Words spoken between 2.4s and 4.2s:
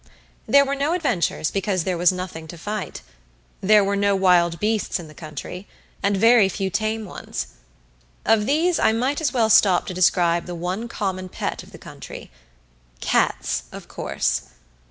to fight. There were no